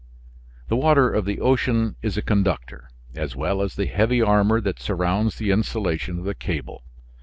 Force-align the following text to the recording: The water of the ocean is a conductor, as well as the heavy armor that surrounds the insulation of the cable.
The 0.67 0.75
water 0.75 1.11
of 1.13 1.25
the 1.25 1.39
ocean 1.39 1.95
is 2.01 2.17
a 2.17 2.23
conductor, 2.23 2.89
as 3.13 3.35
well 3.35 3.61
as 3.61 3.75
the 3.75 3.85
heavy 3.85 4.19
armor 4.19 4.59
that 4.59 4.79
surrounds 4.81 5.37
the 5.37 5.51
insulation 5.51 6.17
of 6.17 6.25
the 6.25 6.33
cable. 6.33 6.83